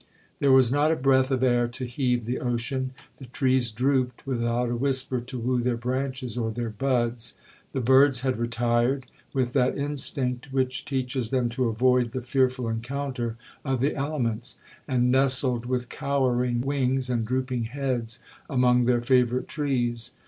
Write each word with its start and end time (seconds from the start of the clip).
There 0.39 0.51
was 0.51 0.71
not 0.71 0.91
a 0.91 0.95
breath 0.95 1.29
of 1.29 1.43
air 1.43 1.67
to 1.67 1.85
heave 1.85 2.25
the 2.25 2.39
ocean,—the 2.39 3.25
trees 3.27 3.69
drooped 3.69 4.25
without 4.25 4.67
a 4.71 4.75
whisper 4.75 5.21
to 5.21 5.37
woo 5.37 5.61
their 5.61 5.77
branches 5.77 6.35
or 6.35 6.49
their 6.51 6.71
buds,—the 6.71 7.81
birds 7.81 8.21
had 8.21 8.39
retired, 8.39 9.05
with 9.31 9.53
that 9.53 9.77
instinct 9.77 10.51
which 10.51 10.85
teaches 10.85 11.29
them 11.29 11.49
to 11.49 11.69
avoid 11.69 12.13
the 12.13 12.23
fearful 12.23 12.67
encounter 12.67 13.37
of 13.63 13.79
the 13.79 13.95
elements, 13.95 14.57
and 14.87 15.11
nestled 15.11 15.67
with 15.67 15.87
cowering 15.89 16.61
wings 16.61 17.07
and 17.07 17.23
drooping 17.23 17.65
heads 17.65 18.23
among 18.49 18.85
their 18.85 19.01
favourite 19.03 19.47
trees. 19.47 20.13